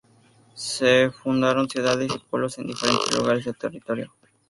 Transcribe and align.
Se 0.55 1.11
fundaron 1.11 1.69
ciudades 1.69 2.11
y 2.11 2.17
pueblos 2.27 2.57
en 2.57 2.65
diferentes 2.65 3.15
lugares 3.15 3.45
del 3.45 3.55
territorio. 3.55 4.11